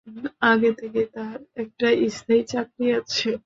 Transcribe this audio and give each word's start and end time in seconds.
আগে 0.51 0.71
থেকেই 0.79 1.07
তার 1.15 1.37
একটা 1.57 1.87
স্থায়ী 2.09 2.41
চাকরি 2.51 2.87
আছে। 2.99 3.29